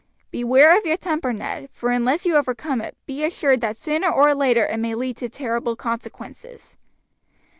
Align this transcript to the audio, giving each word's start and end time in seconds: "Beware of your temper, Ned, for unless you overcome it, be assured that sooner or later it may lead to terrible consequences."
"Beware 0.31 0.75
of 0.75 0.83
your 0.83 0.97
temper, 0.97 1.31
Ned, 1.31 1.69
for 1.71 1.91
unless 1.91 2.25
you 2.25 2.35
overcome 2.35 2.81
it, 2.81 2.97
be 3.05 3.23
assured 3.23 3.61
that 3.61 3.77
sooner 3.77 4.09
or 4.09 4.33
later 4.33 4.65
it 4.65 4.77
may 4.79 4.95
lead 4.95 5.15
to 5.17 5.29
terrible 5.29 5.75
consequences." 5.75 6.75